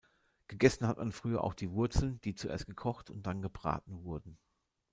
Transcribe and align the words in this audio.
Gegessen 0.47 0.87
hat 0.87 0.97
man 0.97 1.11
früher 1.11 1.43
auch 1.43 1.53
die 1.53 1.69
Wurzeln, 1.69 2.19
die 2.21 2.33
zuerst 2.33 2.65
gekocht 2.65 3.11
und 3.11 3.27
dann 3.27 3.43
gebraten 3.43 4.03
wurden. 4.03 4.39